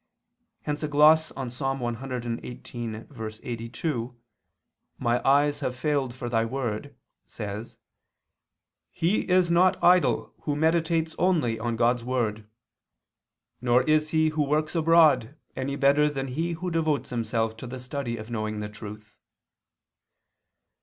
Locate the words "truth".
18.69-19.19